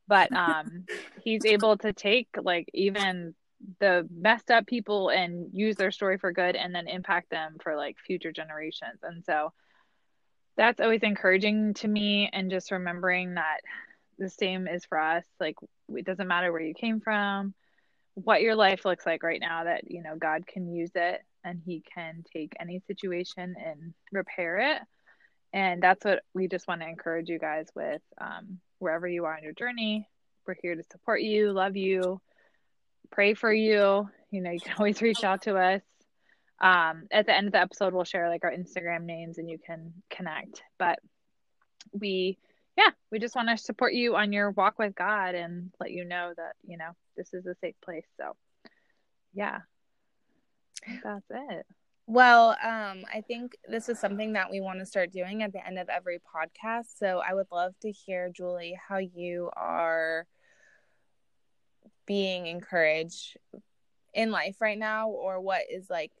but 0.07 0.31
um 0.33 0.85
he's 1.23 1.45
able 1.45 1.77
to 1.77 1.93
take 1.93 2.27
like 2.41 2.69
even 2.73 3.33
the 3.79 4.07
messed 4.15 4.51
up 4.51 4.67
people 4.67 5.09
and 5.09 5.49
use 5.53 5.75
their 5.75 5.91
story 5.91 6.17
for 6.17 6.31
good 6.31 6.55
and 6.55 6.75
then 6.75 6.87
impact 6.87 7.29
them 7.29 7.55
for 7.63 7.75
like 7.75 7.97
future 7.97 8.31
generations. 8.31 8.99
And 9.01 9.23
so 9.25 9.53
that's 10.57 10.79
always 10.79 11.01
encouraging 11.01 11.73
to 11.75 11.87
me 11.87 12.29
and 12.31 12.51
just 12.51 12.71
remembering 12.71 13.35
that 13.35 13.61
the 14.19 14.29
same 14.29 14.67
is 14.67 14.85
for 14.85 14.99
us. 14.99 15.25
Like 15.39 15.55
it 15.89 16.05
doesn't 16.05 16.27
matter 16.27 16.51
where 16.51 16.61
you 16.61 16.73
came 16.73 16.99
from 16.99 17.53
what 18.15 18.41
your 18.41 18.55
life 18.55 18.85
looks 18.85 19.05
like 19.05 19.23
right 19.23 19.41
now 19.41 19.65
that 19.65 19.91
you 19.91 20.01
know 20.01 20.15
god 20.15 20.47
can 20.47 20.73
use 20.73 20.91
it 20.95 21.21
and 21.45 21.61
he 21.65 21.83
can 21.93 22.23
take 22.33 22.53
any 22.59 22.81
situation 22.87 23.55
and 23.63 23.93
repair 24.11 24.57
it. 24.57 24.81
And 25.53 25.81
that's 25.81 26.03
what 26.03 26.23
we 26.33 26.47
just 26.47 26.67
want 26.67 26.81
to 26.81 26.87
encourage 26.87 27.29
you 27.29 27.39
guys 27.39 27.67
with 27.75 28.01
um, 28.19 28.59
wherever 28.79 29.07
you 29.07 29.25
are 29.25 29.35
on 29.35 29.43
your 29.43 29.53
journey 29.53 30.07
we're 30.47 30.55
here 30.61 30.75
to 30.75 30.83
support 30.91 31.21
you 31.21 31.51
love 31.51 31.75
you 31.75 32.21
pray 33.11 33.33
for 33.33 33.51
you. 33.51 34.09
You 34.31 34.41
know 34.41 34.51
you 34.51 34.59
can 34.59 34.73
always 34.77 35.01
reach 35.01 35.23
out 35.23 35.43
to 35.43 35.55
us. 35.55 35.81
Um, 36.61 37.07
at 37.11 37.25
the 37.25 37.35
end 37.35 37.47
of 37.47 37.53
the 37.53 37.59
episode 37.59 37.93
we'll 37.93 38.05
share 38.05 38.29
like 38.29 38.45
our 38.45 38.51
instagram 38.51 39.03
names 39.03 39.37
and 39.37 39.49
you 39.49 39.57
can 39.57 39.93
connect. 40.09 40.61
But 40.77 40.99
we 41.91 42.37
yeah 42.77 42.91
we 43.11 43.19
just 43.19 43.35
want 43.35 43.49
to 43.49 43.57
support 43.57 43.93
you 43.93 44.15
on 44.15 44.33
your 44.33 44.51
walk 44.51 44.79
with 44.79 44.95
god 44.95 45.35
and 45.35 45.71
let 45.79 45.91
you 45.91 46.03
know 46.03 46.33
that 46.35 46.53
you 46.65 46.77
know 46.77 46.91
this 47.17 47.33
is 47.33 47.45
a 47.45 47.55
safe 47.61 47.75
place. 47.83 48.05
So 48.17 48.35
yeah. 49.33 49.59
That's 51.03 51.25
it 51.29 51.65
well, 52.07 52.49
um, 52.63 53.03
I 53.13 53.23
think 53.27 53.57
this 53.67 53.89
is 53.89 53.99
something 53.99 54.33
that 54.33 54.51
we 54.51 54.61
want 54.61 54.79
to 54.79 54.85
start 54.85 55.11
doing 55.11 55.41
at 55.41 55.51
the 55.53 55.65
end 55.65 55.79
of 55.79 55.89
every 55.89 56.19
podcast. 56.19 56.97
So 56.97 57.21
I 57.27 57.33
would 57.33 57.47
love 57.51 57.73
to 57.81 57.91
hear, 57.91 58.29
Julie, 58.29 58.77
how 58.87 58.97
you 58.97 59.49
are 59.55 60.27
being 62.05 62.45
encouraged 62.45 63.37
in 64.13 64.29
life 64.29 64.57
right 64.59 64.77
now, 64.77 65.09
or 65.09 65.41
what 65.41 65.63
is 65.71 65.89
like 65.89 66.11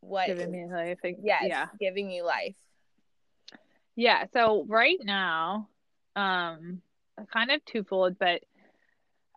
what 0.00 0.26
giving 0.26 0.50
me 0.50 0.66
life. 0.66 0.98
Yes, 1.04 1.44
yeah, 1.46 1.66
giving 1.78 2.10
you 2.10 2.24
life. 2.24 2.56
Yeah. 3.94 4.24
So 4.32 4.64
right 4.68 4.98
now, 5.00 5.68
um, 6.16 6.82
kind 7.32 7.52
of 7.52 7.64
twofold, 7.64 8.18
but 8.18 8.42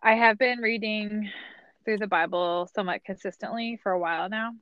I 0.02 0.14
have 0.14 0.38
been 0.38 0.58
reading 0.58 1.30
through 1.84 1.98
the 1.98 2.06
Bible 2.06 2.68
somewhat 2.74 3.04
consistently 3.04 3.78
for 3.82 3.92
a 3.92 3.98
while 3.98 4.28
now. 4.28 4.52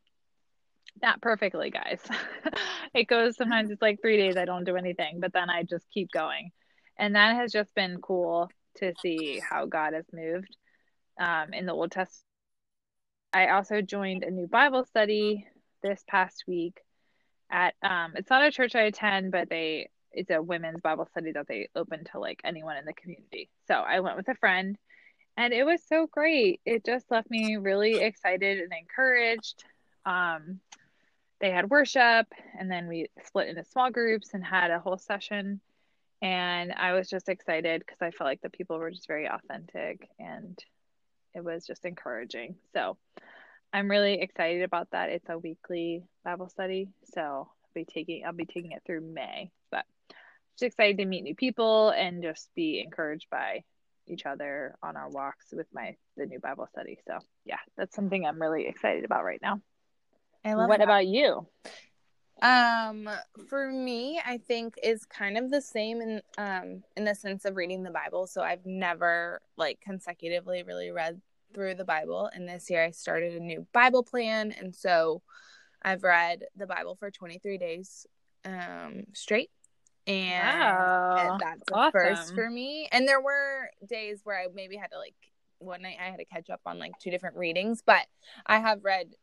Not 1.00 1.22
perfectly, 1.22 1.70
guys. 1.70 2.00
it 2.94 3.04
goes 3.04 3.36
sometimes 3.36 3.70
it's 3.70 3.82
like 3.82 4.00
three 4.00 4.16
days 4.16 4.36
I 4.36 4.44
don't 4.44 4.64
do 4.64 4.76
anything, 4.76 5.20
but 5.20 5.32
then 5.32 5.48
I 5.48 5.62
just 5.62 5.88
keep 5.90 6.10
going. 6.12 6.50
And 6.98 7.14
that 7.14 7.36
has 7.36 7.52
just 7.52 7.74
been 7.74 8.00
cool 8.00 8.50
to 8.76 8.92
see 9.00 9.40
how 9.40 9.66
God 9.66 9.94
has 9.94 10.04
moved 10.12 10.56
um, 11.18 11.52
in 11.52 11.66
the 11.66 11.72
Old 11.72 11.90
Testament. 11.92 12.24
I 13.32 13.48
also 13.48 13.80
joined 13.80 14.24
a 14.24 14.30
new 14.30 14.46
Bible 14.46 14.84
study 14.84 15.46
this 15.82 16.04
past 16.06 16.44
week 16.46 16.78
at 17.50 17.74
um, 17.82 18.12
it's 18.16 18.30
not 18.30 18.44
a 18.44 18.50
church 18.50 18.74
I 18.74 18.82
attend, 18.82 19.32
but 19.32 19.48
they 19.48 19.88
it's 20.12 20.30
a 20.30 20.42
women's 20.42 20.80
Bible 20.80 21.06
study 21.10 21.32
that 21.32 21.48
they 21.48 21.68
open 21.74 22.04
to 22.12 22.18
like 22.18 22.40
anyone 22.44 22.76
in 22.76 22.84
the 22.84 22.92
community. 22.92 23.48
So 23.66 23.74
I 23.74 24.00
went 24.00 24.16
with 24.16 24.28
a 24.28 24.34
friend 24.34 24.76
and 25.36 25.52
it 25.52 25.64
was 25.64 25.82
so 25.88 26.06
great. 26.06 26.60
It 26.64 26.84
just 26.84 27.10
left 27.10 27.30
me 27.30 27.56
really 27.56 28.00
excited 28.00 28.60
and 28.60 28.72
encouraged. 28.72 29.64
Um, 30.04 30.60
they 31.40 31.50
had 31.50 31.70
worship, 31.70 32.26
and 32.58 32.70
then 32.70 32.86
we 32.86 33.08
split 33.24 33.48
into 33.48 33.64
small 33.64 33.90
groups 33.90 34.30
and 34.34 34.44
had 34.44 34.70
a 34.70 34.78
whole 34.78 34.98
session. 34.98 35.60
And 36.20 36.72
I 36.72 36.92
was 36.92 37.10
just 37.10 37.28
excited 37.28 37.82
because 37.84 38.00
I 38.00 38.12
felt 38.12 38.28
like 38.28 38.40
the 38.42 38.50
people 38.50 38.78
were 38.78 38.92
just 38.92 39.08
very 39.08 39.28
authentic 39.28 40.08
and 40.20 40.56
it 41.34 41.42
was 41.42 41.66
just 41.66 41.84
encouraging. 41.84 42.54
So 42.72 42.96
I'm 43.72 43.90
really 43.90 44.20
excited 44.20 44.62
about 44.62 44.90
that. 44.92 45.08
It's 45.08 45.28
a 45.28 45.38
weekly 45.38 46.04
Bible 46.24 46.48
study, 46.48 46.88
so 47.12 47.20
I'll 47.20 47.50
be 47.74 47.84
taking 47.84 48.24
I'll 48.24 48.32
be 48.32 48.46
taking 48.46 48.70
it 48.72 48.82
through 48.86 49.00
May. 49.00 49.50
But 49.72 49.84
just 50.54 50.62
excited 50.62 50.98
to 50.98 51.06
meet 51.06 51.24
new 51.24 51.34
people 51.34 51.90
and 51.90 52.22
just 52.22 52.54
be 52.54 52.80
encouraged 52.80 53.28
by 53.30 53.64
each 54.06 54.26
other 54.26 54.76
on 54.82 54.97
our 54.97 55.09
walks 55.09 55.47
with 55.52 55.66
my 55.73 55.97
the 56.16 56.26
new 56.26 56.40
Bible 56.40 56.66
study. 56.71 56.99
So 57.06 57.18
yeah, 57.44 57.59
that's 57.76 57.94
something 57.94 58.26
I'm 58.26 58.40
really 58.40 58.66
excited 58.66 59.04
about 59.04 59.25
right 59.25 59.40
now. 59.42 59.61
I 60.44 60.54
love. 60.54 60.68
What 60.68 60.78
that. 60.78 60.85
about 60.85 61.06
you? 61.06 61.47
Um, 62.42 63.09
for 63.49 63.71
me, 63.71 64.21
I 64.25 64.38
think 64.38 64.75
is 64.82 65.04
kind 65.04 65.38
of 65.38 65.50
the 65.50 65.61
same 65.61 66.00
in 66.00 66.23
um 66.38 66.82
in 66.97 67.04
the 67.04 67.14
sense 67.14 67.44
of 67.44 67.56
reading 67.56 67.82
the 67.82 67.90
Bible. 67.90 68.26
So 68.26 68.42
I've 68.42 68.66
never 68.66 69.40
like 69.56 69.80
consecutively 69.80 70.62
really 70.64 70.90
read 70.90 71.21
through 71.54 71.76
the 71.76 71.85
Bible, 71.85 72.30
and 72.35 72.49
this 72.49 72.68
year 72.71 72.85
I 72.85 72.90
started 72.90 73.35
a 73.35 73.40
new 73.40 73.66
Bible 73.73 74.02
plan, 74.02 74.52
and 74.52 74.75
so 74.75 75.23
I've 75.82 76.02
read 76.02 76.44
the 76.56 76.66
Bible 76.66 76.97
for 76.97 77.11
23 77.11 77.59
days 77.59 78.06
um 78.44 79.04
straight 79.12 79.50
and, 80.06 80.59
wow. 80.59 81.38
that's 81.40 81.62
a 81.73 81.90
first 81.92 82.35
for 82.35 82.50
me. 82.50 82.88
And 82.90 83.06
there 83.06 83.21
were 83.21 83.71
days 83.88 84.21
where 84.25 84.38
I 84.38 84.47
maybe 84.52 84.76
had 84.76 84.90
to 84.90 84.99
like 84.99 85.14
one 85.59 85.82
night 85.82 85.97
I 86.00 86.11
had 86.11 86.18
to 86.18 86.25
catch 86.25 86.50
up 86.50 86.61
on 86.66 86.78
like 86.78 86.99
two 86.99 87.11
different 87.11 87.37
readings, 87.37 87.82
but 87.85 88.06
I 88.47 88.59
have 88.59 88.85
read 88.85 89.14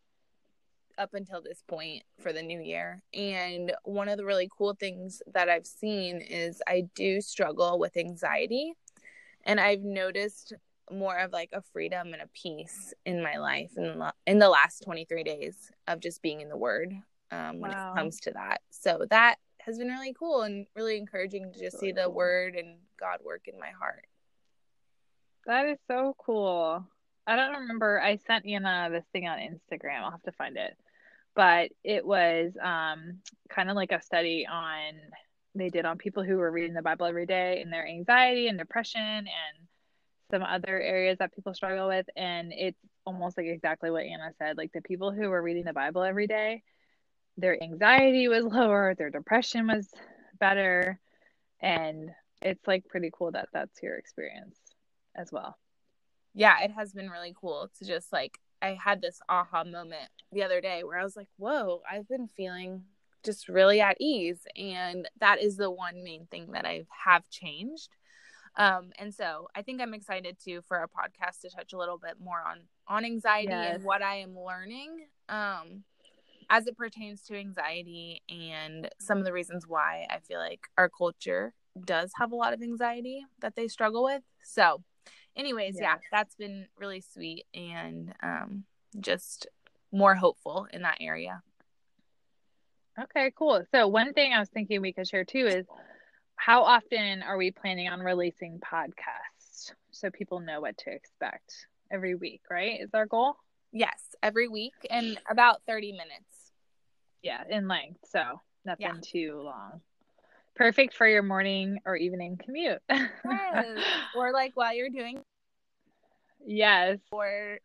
up 0.98 1.14
until 1.14 1.42
this 1.42 1.64
point 1.68 2.04
for 2.22 2.34
the 2.34 2.42
new 2.42 2.62
year. 2.62 3.02
And 3.14 3.74
one 3.84 4.10
of 4.10 4.18
the 4.18 4.26
really 4.26 4.50
cool 4.56 4.76
things 4.76 5.22
that 5.34 5.50
I've 5.50 5.66
seen 5.66 6.18
is 6.18 6.62
I 6.68 6.84
do 6.94 7.22
struggle 7.22 7.80
with 7.80 7.98
anxiety. 7.98 8.74
And 9.46 9.60
I've 9.60 9.82
noticed 9.82 10.54
more 10.92 11.18
of 11.18 11.32
like 11.32 11.50
a 11.54 11.62
freedom 11.62 12.14
and 12.14 12.22
a 12.22 12.28
peace 12.34 12.94
in 13.06 13.24
my 13.24 13.38
life 13.38 13.72
in, 13.78 14.04
in 14.28 14.40
the 14.40 14.50
last 14.50 14.84
23 14.84 15.24
days 15.24 15.72
of 15.88 16.00
just 16.00 16.22
being 16.22 16.42
in 16.42 16.50
the 16.50 16.58
word 16.58 16.94
um, 17.32 17.60
when 17.60 17.72
wow. 17.72 17.92
it 17.92 17.98
comes 17.98 18.20
to 18.22 18.32
that. 18.32 18.62
So 18.70 19.06
that 19.10 19.38
has 19.70 19.78
been 19.78 19.88
really 19.88 20.14
cool 20.18 20.42
and 20.42 20.66
really 20.76 20.98
encouraging 20.98 21.52
to 21.52 21.60
just 21.60 21.80
see 21.80 21.92
the 21.92 22.10
word 22.10 22.56
and 22.56 22.78
God 23.00 23.20
work 23.24 23.48
in 23.48 23.60
my 23.60 23.70
heart. 23.80 24.06
That 25.46 25.66
is 25.68 25.78
so 25.88 26.16
cool. 26.18 26.86
I 27.26 27.36
don't 27.36 27.62
remember. 27.62 28.02
I 28.02 28.18
sent 28.18 28.46
Anna 28.46 28.90
this 28.92 29.06
thing 29.14 29.28
on 29.28 29.38
Instagram. 29.38 30.02
I'll 30.02 30.12
have 30.12 30.24
to 30.24 30.32
find 30.32 30.58
it. 30.58 30.76
But 31.36 31.70
it 31.84 32.06
was 32.06 32.52
um, 32.62 33.20
kind 33.50 33.70
of 33.70 33.76
like 33.76 33.92
a 33.92 34.02
study 34.02 34.48
on 34.52 34.94
they 35.56 35.70
did 35.70 35.86
on 35.86 35.98
people 35.98 36.24
who 36.24 36.38
were 36.38 36.52
reading 36.52 36.74
the 36.74 36.82
Bible 36.82 37.06
every 37.06 37.26
day 37.26 37.62
and 37.62 37.72
their 37.72 37.88
anxiety 37.88 38.48
and 38.48 38.58
depression 38.58 39.02
and 39.02 39.68
some 40.32 40.44
other 40.44 40.80
areas 40.80 41.18
that 41.20 41.34
people 41.34 41.54
struggle 41.54 41.88
with. 41.88 42.06
And 42.16 42.54
it's 42.54 42.80
almost 43.06 43.38
like 43.38 43.48
exactly 43.48 43.92
what 43.92 44.04
Anna 44.04 44.32
said. 44.38 44.58
Like 44.58 44.72
the 44.74 44.82
people 44.82 45.12
who 45.12 45.30
were 45.30 45.42
reading 45.42 45.66
the 45.66 45.74
Bible 45.74 46.04
every 46.04 46.28
day, 46.28 46.64
their 47.40 47.62
anxiety 47.62 48.28
was 48.28 48.44
lower, 48.54 48.96
their 48.96 49.10
depression 49.10 49.68
was 49.68 49.88
better, 50.40 51.00
and 51.60 52.12
it's 52.42 52.66
like 52.68 52.88
pretty 52.88 53.12
cool 53.14 53.32
that 53.32 53.50
that's 53.54 53.82
your 53.82 53.96
experience 53.96 54.58
as 55.16 55.32
well. 55.32 55.58
Yeah, 56.34 56.62
it 56.64 56.72
has 56.72 56.94
been 56.94 57.10
really 57.10 57.36
cool 57.40 57.70
to 57.80 57.86
just 57.86 58.14
like 58.14 58.38
I 58.62 58.78
had 58.82 59.02
this 59.02 59.20
aha 59.28 59.64
moment 59.64 60.10
the 60.32 60.44
other 60.44 60.62
day 60.62 60.84
where 60.84 61.00
I 61.00 61.04
was 61.04 61.16
like, 61.16 61.30
"Whoa, 61.38 61.82
I've 61.90 62.08
been 62.08 62.28
feeling 62.28 62.84
just 63.24 63.50
really 63.50 63.82
at 63.82 63.98
ease." 64.00 64.46
And 64.56 65.08
that 65.20 65.42
is 65.42 65.58
the 65.58 65.72
one 65.72 66.04
main 66.04 66.28
thing 66.28 66.52
that 66.52 66.66
I 66.66 66.86
have 67.06 67.30
changed. 67.30 67.90
Um, 68.56 68.92
and 68.98 69.14
so 69.14 69.48
I 69.56 69.62
think 69.62 69.82
I'm 69.82 69.94
excited 69.94 70.38
too 70.44 70.62
for 70.68 70.78
our 70.78 70.88
podcast 70.88 71.42
to 71.42 71.50
touch 71.50 71.74
a 71.74 71.78
little 71.78 71.98
bit 71.98 72.16
more 72.20 72.42
on 72.46 72.62
on 72.88 73.06
anxiety 73.06 73.50
yes. 73.50 73.76
and 73.76 73.84
what 73.84 74.02
I 74.02 74.16
am 74.18 74.38
learning. 74.38 75.08
Um, 75.30 75.84
as 76.50 76.68
it 76.68 76.78
pertains 76.78 77.22
to 77.24 77.38
anxiety 77.38 78.22
and 78.30 78.90
some 79.00 79.18
of 79.18 79.26
the 79.26 79.34
reasons 79.34 79.68
why 79.68 80.08
I 80.10 80.20
feel 80.20 80.40
like 80.40 80.62
our 80.78 80.90
culture 80.90 81.54
does 81.86 82.12
have 82.16 82.32
a 82.32 82.36
lot 82.36 82.54
of 82.54 82.62
anxiety 82.62 83.26
that 83.40 83.56
they 83.56 83.68
struggle 83.68 84.04
with. 84.04 84.24
So, 84.44 84.84
anyways, 85.36 85.76
yeah, 85.76 85.94
yeah 85.94 85.98
that's 86.12 86.36
been 86.36 86.68
really 86.78 87.02
sweet 87.02 87.46
and 87.54 88.14
um, 88.24 88.64
just 89.00 89.48
more 89.92 90.16
hopeful 90.16 90.68
in 90.74 90.82
that 90.82 90.98
area. 91.00 91.42
Okay, 93.00 93.32
cool. 93.38 93.64
So, 93.72 93.88
one 93.88 94.14
thing 94.14 94.34
I 94.34 94.40
was 94.40 94.50
thinking 94.50 94.82
we 94.82 94.94
could 94.94 95.08
share 95.08 95.24
too 95.24 95.46
is 95.46 95.66
how 96.36 96.64
often 96.64 97.22
are 97.22 97.38
we 97.38 97.52
planning 97.52 97.90
on 97.90 98.00
releasing 98.00 98.60
podcasts 98.60 99.72
so 99.92 100.10
people 100.10 100.40
know 100.40 100.62
what 100.62 100.78
to 100.80 100.92
expect 100.92 101.68
every 101.92 102.16
week, 102.16 102.42
right? 102.50 102.80
Is 102.82 102.94
our 102.94 103.06
goal? 103.06 103.36
Yes, 103.72 104.16
every 104.24 104.48
week 104.48 104.74
and 104.90 105.20
about 105.30 105.62
30 105.68 105.92
minutes 105.92 106.39
yeah, 107.22 107.44
in 107.50 107.68
length. 107.68 108.00
So 108.10 108.42
nothing 108.66 108.88
yeah. 108.88 109.02
too 109.02 109.42
long. 109.44 109.82
Perfect 110.56 110.94
for 110.94 111.08
your 111.08 111.24
morning 111.24 111.80
or 111.86 111.96
evening 111.96 112.40
commute. 112.44 112.82
yes. 112.90 113.06
Or 114.16 114.34
like 114.34 114.52
while 114.56 114.76
you're 114.76 114.90
doing 114.90 115.22
Yes. 116.46 117.00
Or 117.12 117.60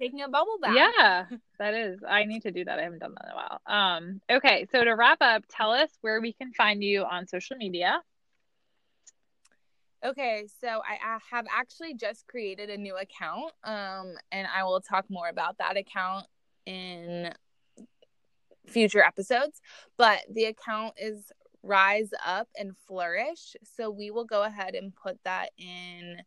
taking 0.00 0.22
a 0.22 0.28
bubble 0.28 0.58
bath. 0.60 0.74
Yeah, 0.74 1.26
that 1.58 1.74
is. 1.74 2.00
I 2.08 2.24
need 2.24 2.42
to 2.42 2.50
do 2.50 2.64
that. 2.64 2.78
I 2.78 2.82
haven't 2.82 3.00
done 3.00 3.14
that 3.16 3.26
in 3.26 3.32
a 3.32 3.34
while. 3.34 3.60
Um, 3.66 4.20
okay, 4.30 4.66
so 4.70 4.84
to 4.84 4.92
wrap 4.92 5.18
up, 5.20 5.44
tell 5.48 5.72
us 5.72 5.90
where 6.00 6.20
we 6.20 6.32
can 6.32 6.52
find 6.52 6.82
you 6.82 7.04
on 7.04 7.26
social 7.26 7.56
media. 7.56 8.00
Okay, 10.04 10.46
so 10.60 10.68
I 10.68 11.18
have 11.30 11.46
actually 11.52 11.94
just 11.94 12.26
created 12.28 12.70
a 12.70 12.76
new 12.76 12.96
account, 12.96 13.52
um, 13.64 14.14
and 14.30 14.46
I 14.54 14.62
will 14.64 14.80
talk 14.80 15.06
more 15.08 15.28
about 15.28 15.58
that 15.58 15.76
account 15.76 16.26
in 16.66 17.32
future 18.66 19.02
episodes. 19.02 19.60
But 19.96 20.20
the 20.30 20.44
account 20.44 20.94
is 20.98 21.30
Rise 21.62 22.10
Up 22.24 22.48
and 22.56 22.76
Flourish. 22.86 23.56
So 23.76 23.90
we 23.90 24.10
will 24.10 24.24
go 24.24 24.42
ahead 24.42 24.74
and 24.74 24.94
put 24.94 25.18
that 25.24 25.50
in 25.58 26.18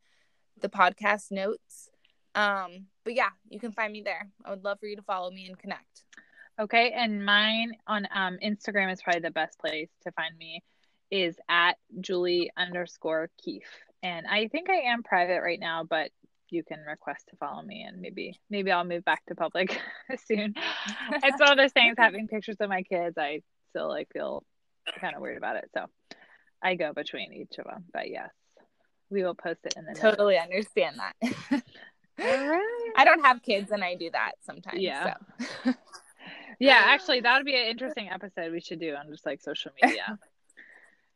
the 0.61 0.69
podcast 0.69 1.31
notes. 1.31 1.89
Um, 2.35 2.85
but 3.03 3.15
yeah, 3.15 3.29
you 3.49 3.59
can 3.59 3.71
find 3.71 3.91
me 3.91 4.01
there. 4.01 4.29
I 4.45 4.51
would 4.51 4.63
love 4.63 4.79
for 4.79 4.85
you 4.85 4.95
to 4.97 5.01
follow 5.01 5.31
me 5.31 5.47
and 5.47 5.57
connect. 5.57 6.03
Okay, 6.59 6.91
and 6.91 7.25
mine 7.25 7.71
on 7.87 8.05
um, 8.13 8.37
Instagram 8.43 8.91
is 8.91 9.01
probably 9.01 9.21
the 9.21 9.31
best 9.31 9.57
place 9.59 9.89
to 10.03 10.11
find 10.11 10.37
me 10.37 10.61
is 11.09 11.37
at 11.47 11.77
Julie 12.01 12.51
underscore 12.57 13.29
Keefe. 13.41 13.63
And 14.03 14.27
I 14.27 14.47
think 14.47 14.69
I 14.69 14.91
am 14.91 15.01
private 15.01 15.41
right 15.41 15.59
now, 15.59 15.83
but 15.83 16.11
you 16.51 16.63
can 16.63 16.79
request 16.81 17.27
to 17.29 17.35
follow 17.37 17.61
me 17.61 17.83
and 17.87 18.01
maybe 18.01 18.39
maybe 18.49 18.71
I'll 18.71 18.83
move 18.83 19.05
back 19.05 19.25
to 19.27 19.35
public 19.35 19.79
soon. 20.25 20.55
it's 21.11 21.39
one 21.39 21.51
of 21.51 21.57
those 21.57 21.71
things 21.71 21.95
having 21.97 22.27
pictures 22.27 22.57
of 22.59 22.69
my 22.69 22.83
kids, 22.83 23.17
I 23.17 23.41
still 23.69 23.87
like 23.87 24.07
feel 24.11 24.43
kind 24.99 25.15
of 25.15 25.21
weird 25.21 25.37
about 25.37 25.57
it. 25.57 25.69
So 25.73 25.85
I 26.61 26.75
go 26.75 26.93
between 26.93 27.33
each 27.33 27.57
of 27.57 27.65
them. 27.65 27.85
But 27.93 28.09
yes, 28.09 28.29
we 29.09 29.23
will 29.23 29.35
post 29.35 29.59
it 29.63 29.75
in 29.77 29.85
the 29.85 29.93
totally 29.93 30.35
notes. 30.35 30.45
understand 30.45 30.97
that. 30.99 31.63
Right. 32.19 32.91
I 32.97 33.05
don't 33.05 33.23
have 33.23 33.41
kids 33.41 33.71
and 33.71 33.81
I 33.81 33.95
do 33.95 34.11
that 34.11 34.33
sometimes. 34.41 34.81
Yeah. 34.81 35.13
So. 35.63 35.73
yeah, 36.59 36.81
actually 36.87 37.21
that 37.21 37.37
would 37.37 37.45
be 37.45 37.55
an 37.55 37.67
interesting 37.67 38.09
episode 38.09 38.51
we 38.51 38.59
should 38.59 38.81
do 38.81 38.93
on 38.93 39.07
just 39.09 39.25
like 39.25 39.39
social 39.41 39.71
media. 39.81 40.19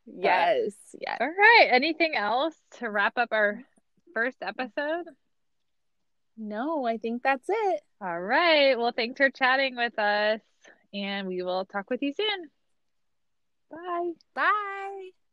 yes. 0.06 0.72
Yes. 0.98 1.18
All 1.20 1.26
right. 1.26 1.68
Anything 1.70 2.14
else 2.16 2.54
to 2.78 2.88
wrap 2.88 3.18
up 3.18 3.28
our 3.32 3.60
first 4.14 4.38
episode? 4.40 5.04
No, 6.36 6.86
I 6.86 6.98
think 6.98 7.22
that's 7.22 7.46
it. 7.48 7.80
All 8.00 8.20
right. 8.20 8.76
Well, 8.76 8.92
thanks 8.92 9.16
for 9.18 9.30
chatting 9.30 9.76
with 9.76 9.98
us, 9.98 10.40
and 10.92 11.28
we 11.28 11.42
will 11.42 11.64
talk 11.64 11.90
with 11.90 12.02
you 12.02 12.12
soon. 12.12 12.50
Bye. 13.70 14.12
Bye. 14.34 15.23